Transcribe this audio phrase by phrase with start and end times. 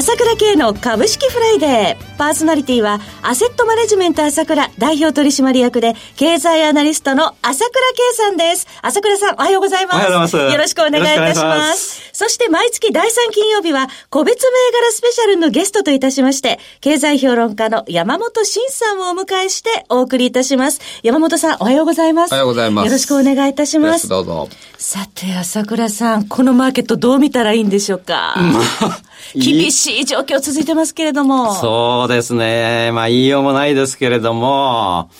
[0.00, 2.16] 朝倉慶の株式フライデー。
[2.16, 7.70] パーソナリティは、アセットマネジメント朝倉代表取締役で、経済アナリストの朝倉
[8.14, 8.66] 慶さんです。
[8.80, 9.96] 朝倉さん、おはようございます。
[9.96, 10.52] おはようございます。
[10.54, 12.08] よろしくお願いいたします。
[12.14, 20.80] そして毎月第3金曜日は、個別銘柄スペシャルのゲストといたしまして、経済評論家の山本伸さんをお迎えしてお送りいたします。
[21.02, 22.32] 山本さん、おはようございます。
[22.32, 22.86] おはようございます。
[22.86, 24.08] よろしくお願いいたします。
[24.08, 24.48] どうぞ。
[24.82, 29.02] さて、朝倉さん、このマーケットどう見たらいいんでしょうか、まあ、
[29.34, 31.54] 厳しい状況続いてますけれども。
[31.56, 32.90] そうですね。
[32.90, 35.10] まあ、言いようもないですけれども、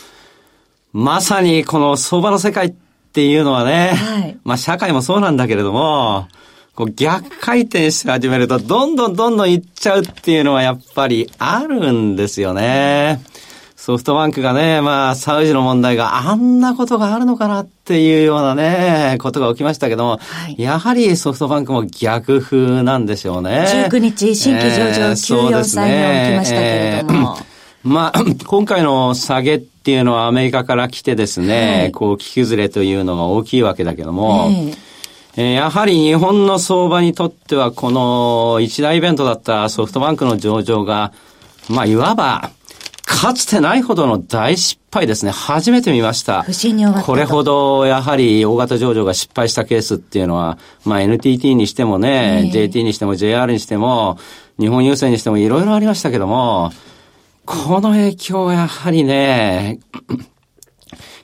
[0.95, 2.75] まさにこの相場の世界っ
[3.13, 6.27] ていうのはね、はい、まあ、社会もそうなんだけれども、
[6.75, 13.21] こう逆回転し始めると、どんどんどんどんいっちゃうっていうのはやっぱりあるんですよね。
[13.81, 23.89] ソフトバンクがね、まあ、サウジの問題があんなことがあるのかなっていうようなね、ことが起きましたけども、はい、やはりソフトバンクも逆風なんでしょうね。
[23.91, 27.37] 19日、新規上場94歳に起きましたけれども。
[27.39, 27.45] えー
[27.83, 34.77] まあ、 今回の下げっていうのはアメリカから来てですね、はい、こう、気崩れというのが大きいわけだけども、えー
[35.37, 41.15] えー、やはり日本の相場にとっては、この一大イベントだったソフトバンクの上場が、
[41.71, 42.51] まあ、いわば、
[43.11, 45.33] かつてないほどの大失敗ですね。
[45.33, 46.43] 初めて見ました。
[46.43, 54.17] 不審に終わったこれほど、やはり大型上場が失敗したケースっていうのは、まあ NTT にしてもね、えー、JT にしても JR にしても、
[54.61, 56.71] 日本郵政にしてもいろいろありましたけども、
[57.45, 59.81] この影響はやはりね、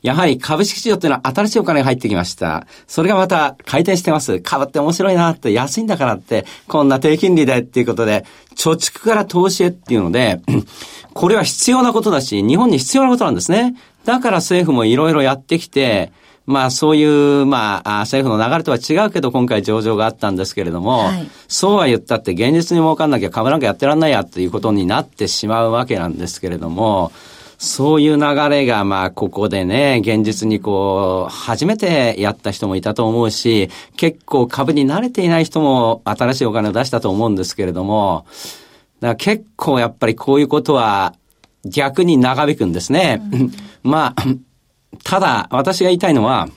[0.03, 2.67] やはり株式市場っていうのは新しいお金が入ってきました。
[2.87, 4.41] それがまた回転してます。
[4.41, 8.25] 株って面白いなって、安いんだからって、こんな低金利でっていうことで、
[8.57, 10.41] 貯蓄から投資へっていうので、
[11.15, 13.75] これは必要なことだし、日本に必要なことなんですね。
[14.05, 16.13] だから政府もいろいろやってきて、
[16.47, 27.11] まあそういう、まあ政府の流れとは違うけど今回上場があったんですけれども、はい、そうは言ったって現実に儲かんなきゃ株なんかやってらんないやっていうことになってしまうわけなんですけれども、
[27.59, 38.27] そういう流れが、まあ、ここでね、現実にこう、初めてやった人もいたと思うし、結構株に慣れていない人も新しいお金を出したと思うんですけれども、
[39.01, 41.15] だから結構やっぱりこういうことは
[41.65, 43.23] 逆に長引くんですね。
[43.33, 43.53] うん、
[43.83, 44.15] まあ、
[45.05, 46.49] ただ私が言いたいのは、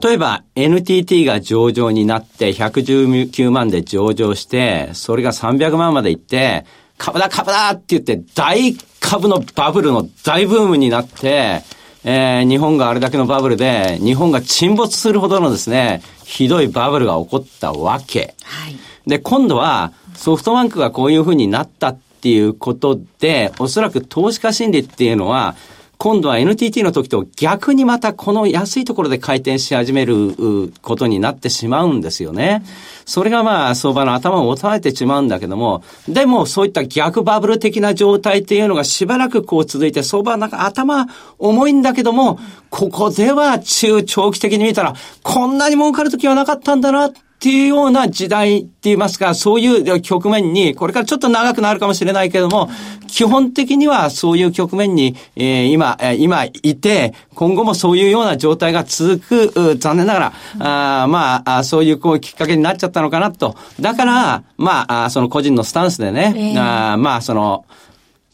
[0.00, 6.64] 例えば NTT が上場になって119万で上場して、それが300万までいって、
[7.02, 11.62] 株だ株だって言って大株のバブルの大ブームになって、
[12.04, 18.36] えー、日本があれだけのバブルで、日本が沈没するほどのですね、ひどいバブルが起こったわけ。
[18.44, 25.56] はい、で、今度は、ソフトバンクがこういうふうになったっていうことで、おそらく投資家心理っていうのは、
[26.02, 32.64] 今度は NTT の時と逆にまたこの安いところで回転し始めることになってしまうんですよね。
[33.04, 41.06] それがまあ相場の頭を押さえてしまうんだけども、でもそういった逆バブル的な状態っていうのがしばらくこう続いて、相場なんか頭
[41.38, 47.12] 重いんだけども、ここでは中長期的に見たら、こんなに儲かる時はなかったんだな
[47.50, 52.70] いうような時代って言いますか、そういう局面に、これからちょっと長くなるかもしれないけれども、
[53.08, 63.56] 基本的にはそういう局面に、えー、今、えー、今いて、今後もそういうような状態が続く、残念ながら、あまあ、そういうこうきっかけになっちゃったのかなと。
[63.80, 67.64] だから、まあ、その個人のスタンスでね、えー、あまあ、その、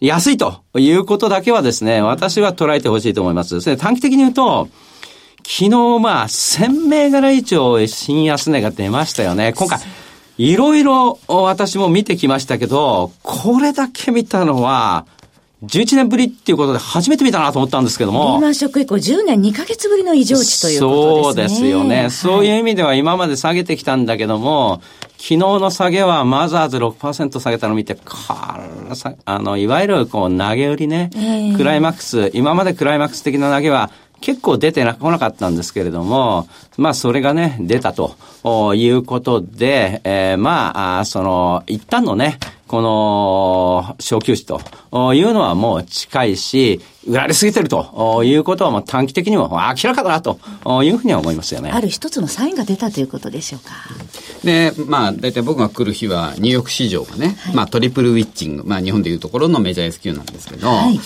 [0.00, 3.76] 安いということだけはですね、私は捉えてほしいと思います。
[3.76, 4.68] 短期的に言うと、
[5.50, 9.54] 昨日まあ、1000銘柄以上新安値が出ましたよね。
[9.54, 9.80] 今回、
[10.36, 15.06] いろいろ私も見てきましたけど、これだけ見たのは、
[15.64, 18.32] 11年ぶりっていうことで初めて見たなと思ったんですけども。
[18.34, 21.58] リーマンショック以降10年2ヶ月ぶりの異常値ということですね。
[21.58, 22.00] そうですよね。
[22.02, 24.82] はい、そういう意味では今まで下げてきたんだけども、
[25.12, 28.60] 昨日の下げはマザーズ6%下げたのを見て、か
[29.24, 33.90] あの、いわゆるこう投げ売りね、えー、クライマックス、今までクライマックス的な投げは
[34.20, 38.16] 結構出てな、来なかったんですけれども、まあそれがね、出たと
[38.74, 50.38] いうことで、えー、まあ、その、一旦のね、この、小休止というのはもう近いし、売られすぎてるということはもう短期的にも明らかだなと
[50.82, 51.70] いうふうには思いますよね。
[51.70, 53.72] ある一つのサインが出たということでしょうか。
[54.44, 61.00] で、まあ、大体僕が来る日は、ニューヨーク市場がね、はい、まあトリプルウィッチング、まあ日本でいうところのメジャー S q なんですけど、はい、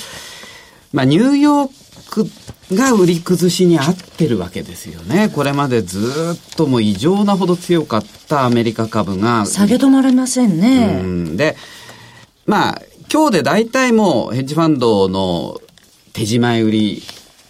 [0.93, 1.82] まあニューヨー
[2.13, 2.27] ク
[2.75, 5.31] が売り崩しに合ってるわけですよね。
[5.35, 9.47] これまでずっともう異常なほど強かったアメリカ株が。
[9.47, 11.01] 下げ止まれませんね。
[11.03, 11.57] うん、で、
[12.45, 15.59] まあ、今日で大体もうヘッジファンドの
[16.13, 17.03] 手仕舞売り、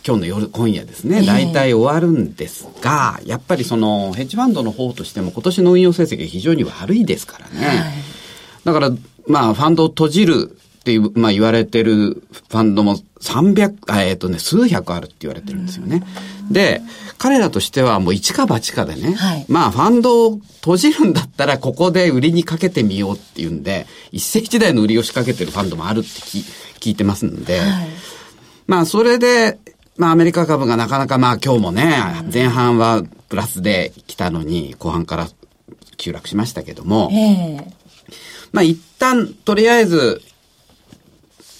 [0.06, 7.67] 今日の夜、今夜ですね、大体終わるんですが、やっぱりその、ヘッジファンドの方としても今年の運用成績が非常に悪いですからね。
[7.67, 7.79] はい、
[8.64, 8.91] だから、
[9.26, 16.02] まあ、ファンドを閉じるっていう、まあ言われてるファンドも300、えっ、ー、とね、数百あるって言われてるんですよね。
[16.50, 16.82] で、
[17.19, 27.88] 彼らとしてはもう一か八かでね、はい、まあファンドを閉じるんだったらここで売りにかけてみようっていうんで、一世紀代の売りを仕掛けてるファンドもあるって聞いてますんで、はい、
[28.67, 29.61] まあそれで、
[29.96, 31.94] まあアメリカ株がなかなかまあ今日もね、
[32.32, 35.28] 前半はプラスで来たのに後半から
[35.96, 37.73] 急落しましたけども、えー、
[38.50, 40.23] まあ一旦とりあえず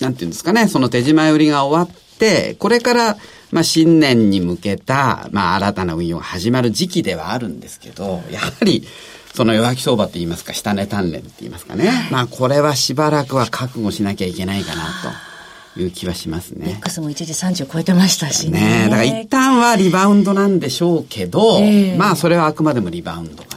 [0.03, 3.17] なんていうんですかね、その手仕舞売りが終わって、これから、
[3.53, 8.87] まあ、新年に向けた、まあ、新たな運用が始まる時期ではあるんですけど、やはり、
[9.35, 11.91] その弱気相場って言いますか、下値鍛錬って言いますかね。
[12.11, 15.33] まあ、これはしばらくは覚悟しなきゃいけないかなと。
[15.75, 16.77] いう気はしますね。
[16.81, 18.61] X も一時30超えてましたしね。
[18.61, 23.52] ねだから一旦はリバウンドなんでしょうけど、えー、まあそれはあくまでもリバウンドか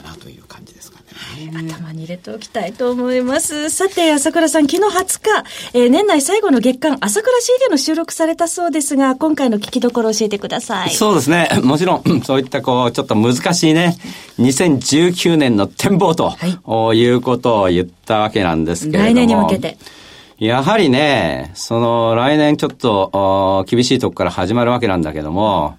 [1.51, 3.69] 頭に入れておきたいと思います。
[3.69, 5.43] さて、朝倉さん、昨日20日、
[5.73, 10.91] えー、年内最後の月間朝倉 CD の収録されたそうですが、今回の聞きどころ教えてください。
[10.91, 11.49] そうですね。
[11.63, 13.97] もちろん、そういったこう、ちょっと難しいね、
[14.39, 19.05] 2019年の展望と、はい、いうことを言ったわけなんですけれども。
[19.05, 19.77] 来年に向けて。
[20.37, 25.77] やはりね、その来年ちょっと厳しいとこから始まるわけなんだけども、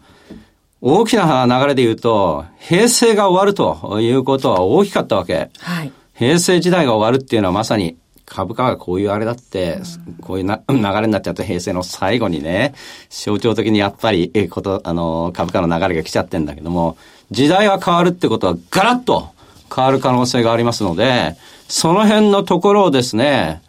[0.88, 5.50] 大きな流れで言うと、平成が終わるということは大きかったわけ。
[5.58, 5.92] はい。
[6.14, 9.80] 平成時代が終わるっていうのはまさに株価がこういうあれだって、
[10.20, 12.72] こういうな 流れになっちゃった平成の最後にね、
[13.10, 16.96] 象徴的にやっぱり、えこと、あの、株価の流れが来ちゃってんだけども、
[17.32, 19.30] 時代が変わるってことはガラッと
[19.74, 21.34] 変わる可能性がありますので、
[21.66, 23.60] その辺のところをですね、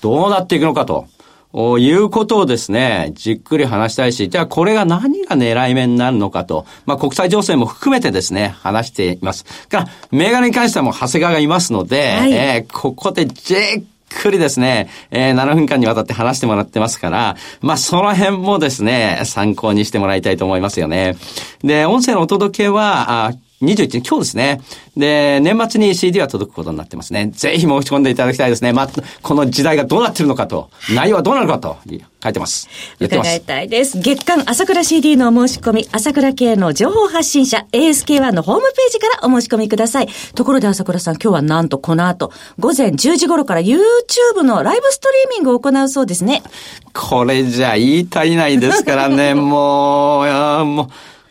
[0.00, 1.06] どうなっていくのかと。
[1.52, 9.44] いうことをですね、じっくり話したいし、じゃあこれが何が狙い目になるのかと、まあ国際情勢も含めてですね、話しています。
[9.68, 21.16] が、銘柄に関してはもう長谷川がいますので、はい、えー、ここでじっくりですね、えー、7分間にわたって話してもらってますから、まあ、その辺もですね、参考にしてもらいたいと思いますよね。
[21.62, 23.32] で、音声のお届けは、あ
[23.62, 24.60] 21日、今日ですね。
[24.96, 27.30] で、年末に CD は届くことになってますね。
[27.34, 28.72] ぜひ申し込んでいただきたいですね。
[28.72, 28.88] まあ、
[29.22, 31.76] この時代がどうなってるのかと、内容はどうなるかと、
[32.22, 32.68] 書いてます。
[32.98, 33.98] 伺いたいです。
[34.00, 40.08] 月間朝倉 CD のお申し込み、朝倉系の情報発信者、ASK1 のホームページからお申し込みください。
[40.34, 46.42] ところで朝倉さん、今日はなんとこの後、午前10時頃から YouTube のライブストリーミングを行うそうですね。
[46.94, 50.88] これじゃ言い足りないですからね、 もう、いやもう、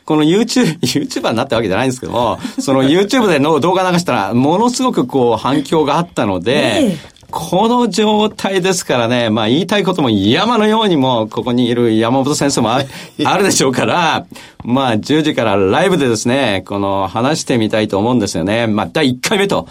[0.09, 6.97] この YouTube、 YouTuber になったわけじゃないんですけども、その YouTube での動画流したら、ものすごくこう反響があったので、
[7.29, 12.81] この状態ですからね、まあ言いたいことも山のようにも、ここにいる山本先生もあ
[13.37, 14.25] るでしょうから、
[14.63, 18.65] まあ10時からライブでですね、この話してみたいと思うんですよね。
[18.65, 19.67] まあ第1回目と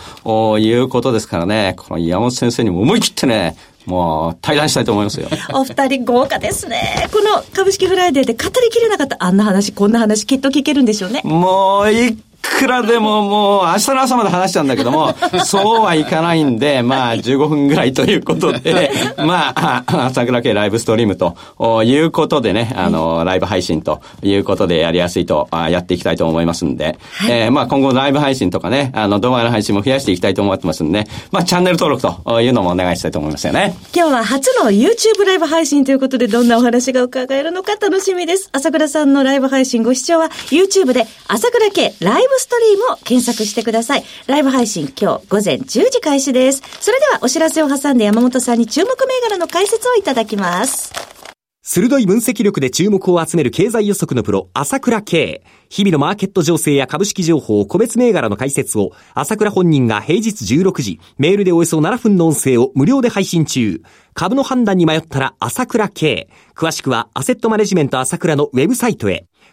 [0.61, 3.57] いうことですからね、この山本先生にも思い切ってね、
[3.89, 5.29] もう対談したいと思いますよ。
[5.55, 7.09] お二人豪華ですね。
[7.11, 11.23] この株式フライデーで語りきれなかったあんな話、こんな話きっと聞けるんでしょうね。
[11.25, 12.19] もうい
[12.59, 15.15] くらでももう明日の朝まで話しちゃうんだけども、
[15.45, 21.37] そうはいかないんで、まあ15分ぐらいということで、 まあ、朝倉慶ライブストリームと
[21.85, 33.77] いうことでね、あの、ライブ配信ということでやりやすいと、やっていきたいと思いますんで、はい、えー、まあ今後ライブ配信とかね、あの動画の配信も増やしていきたいと思ってますんで、まあチャンネル登録というのもお願いしたいと思いますよね。
[33.95, 38.49] 今日は初の YouTube ライブ配信ということで、どんなお話が伺えるのか楽しみです。
[38.53, 44.05] 朝倉さんのライブ配信ご視聴は YouTube で朝倉系ライブストリームを検索してください。
[44.27, 46.63] ライブ配信今日午前10時開始です。
[46.81, 50.93] それではお知らせを挟んで山本さんに注目銘柄の解説をいただきます。
[51.71, 55.43] 鋭い分析力で注目を集める経済予測のプロ、朝倉慶。
[55.69, 63.83] 日々のマーケット情勢や株式情報、個別銘柄の解説を、朝倉本人が平日16時、メールでおよそ7分の音声を無料で配信中。
[64.15, 66.31] 株の判断に迷ったら朝倉慶。
[66.57, 69.27] 詳しくは、アセットマネジメント朝倉のウェブサイトへ。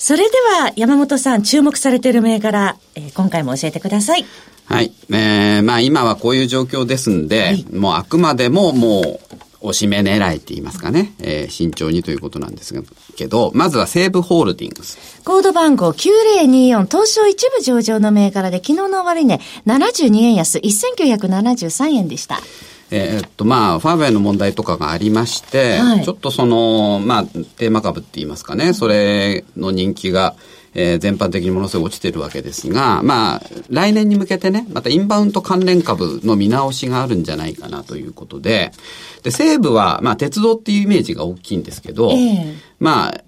[0.00, 4.24] それでは山本さん注目されている銘柄、えー、今回も教えてください。
[4.64, 4.94] はい。
[5.10, 9.20] えー、まあ今はこういう状況ですんで、はい、もうあくまでももう、
[9.60, 12.72] おしめ狙いって言いますかね、えー、慎重にということなんです
[13.14, 15.20] けど、まずは西武ホールディングス。
[15.22, 22.40] コード番号9024、東証一部上場の銘柄で、昨日の終値、ね、72円安、1973円でした。
[22.90, 30.34] えー、っと、まあ、ファーウェイの問題とかがありまして、はい、ちょっとその、まあ、テーマ株って言いますかね、それの人気が、
[30.74, 38.72] えー、全般的にものすごい落ちてるわけですが、まあ、来年に向けてね、またインバウンド関連株の見直しがあるんじゃないかなということで、
[39.22, 43.20] で、西部は、まあ、鉄道っていうイメージが大きいんですけど、えー、まあ、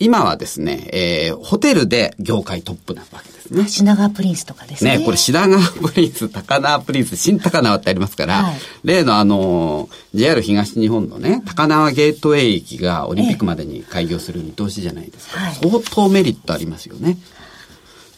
[0.00, 3.68] 今はですね、えー、ホテルで業界トップなわけですね。
[3.68, 4.96] 品川プリンスとかですね。
[4.96, 15.48] ね、これ品川プリンス、高輪プリンス、新高輪ってありますから、はい、例のあの、JR 東日本のね、高輪ゲートウェイ駅がオリンピックまでに開業する見通しじゃないですか。
[15.48, 17.18] えー、相当メリットありますよね。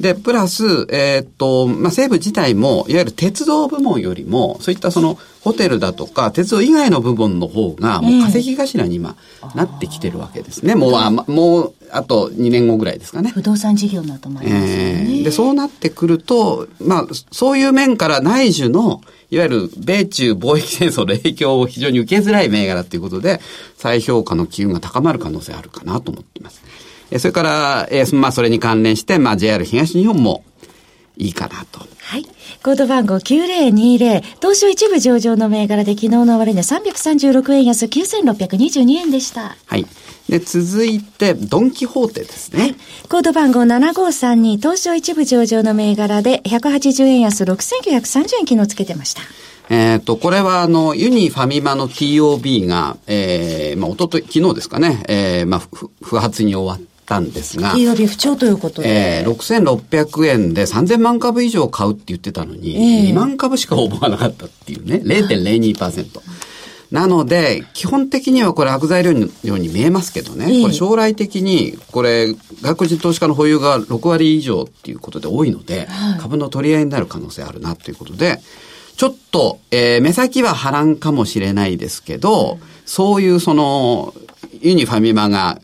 [0.00, 9.16] で、プラス、えー、っと、まあ、西武自体も、いわゆる鉄道部門よりも、そういったその、ホテルだとか、鉄道以外の部門の方が、もう稼ぎ頭に今、
[9.54, 10.74] なってきてるわけですね。
[10.74, 13.30] もう、あもう、あと2年後ぐらいですかね。
[13.30, 15.24] 不動産事業などもありますよね、えー。
[15.24, 23.40] で、そうなってくると、まあ、そういう面から内需の、いわゆる米中貿易戦争の影響を非常に受けづらい銘柄ということで、
[23.76, 26.62] 再評価の機運が高まる可能性あるかなと思っています。
[27.18, 30.44] それから、えー、まあ、それに関連して、まあ、JR 東日本も
[31.16, 31.80] いいかなと。
[31.80, 32.24] はい。
[32.62, 39.56] コード番号9020、東証一部上場の銘柄で昨日の終値336円安9622円でした。
[39.66, 39.86] はい。
[40.28, 42.60] で、続いて、ドンキホーテですね。
[42.60, 42.76] はい。
[43.08, 49.22] コード番号7532、東証一部上場の銘柄で180円安6930円昨日つけてました。
[49.70, 55.60] えっ、と、これはあの、ユニファミマの TOB が、えー、まあ、おととい、昨日ですかね、えー、まあ、
[56.02, 57.72] 不発に終わって、たんですが。
[57.72, 59.20] 金曜日不調ということで。
[59.20, 66.20] えー、6600円で3000万株以上買うって言ってたのに、えー、2万株しか応募がなかったっていうね、0.02%。
[66.92, 75.88] なので、基本的にはこれ悪材料のように見えますけどね、これ将来的に、これ、外国人投資家の保有が6割以上っていうことで多いので、
[76.20, 78.40] 株の取り合いになる可能性あるなということで、
[78.98, 84.12] ちょっと、えー、目先は波乱かもしれないですけど、そういうその、
[84.60, 85.62] ユニファミマが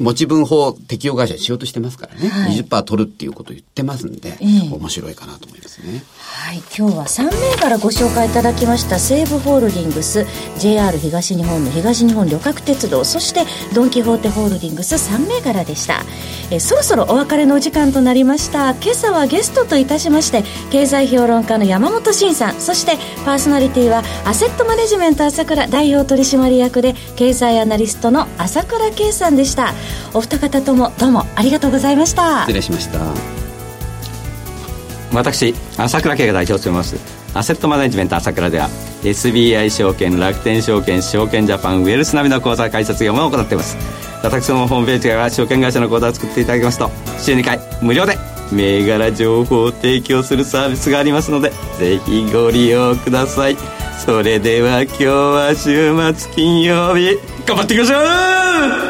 [0.00, 2.28] 持ち分法適用会社しようとしてますからね。
[2.28, 6.02] はい、20%取るっていうことを言ってますんで、えー、面白いかなと思いますね。
[6.18, 6.62] はい。
[6.76, 10.26] 今日は3名からご紹介いただきました西武ホールディングス、
[10.58, 16.02] JR 東日本の東日本旅客鉄道、そしてドンキホーテホールディングス3名からでした。
[16.50, 29.72] えそろそろお別れのお時間となりました今朝はゲストといたしまして経済評論家の山本慎さんそしてパーソナリティはアセットマネジメント朝倉代表取締役で経済アナリストの朝倉圭さんでした
[30.14, 32.40] お二方ともどうもありがとうございました。
[32.40, 33.00] 失礼しました。
[35.12, 36.96] 私朝倉圭が代表を務めます。
[37.34, 38.68] アセットマネジメント朝倉では
[39.02, 43.76] SBI 証券楽天証券証券ジャパンウェルス並みの口座開設業務を行っています。
[44.22, 48.18] 私のホームページから証券会社の口座を作っていただきますと週2回無料で
[48.52, 53.56] 銘柄情報を提供するサービスがありますのでぜひご利用ください。
[54.04, 57.18] それでは今日は週末金曜日。
[57.46, 57.98] 頑張っていきましょ
[58.86, 58.89] う